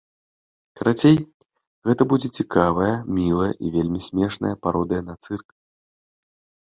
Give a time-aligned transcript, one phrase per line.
[0.77, 1.17] Карацей,
[1.89, 5.47] гэта будзе цікавая, мілая і вельмі смешная пародыя на цырк.